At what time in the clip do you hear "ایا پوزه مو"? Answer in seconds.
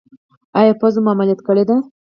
0.59-1.09